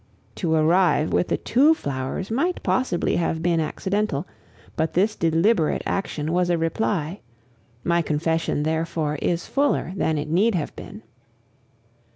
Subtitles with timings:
[0.37, 4.27] To arrive with the two flowers might possibly have been accidental;
[4.75, 7.19] but this deliberate action was a reply.
[7.83, 11.03] My confession, therefore, is fuller than it need have been.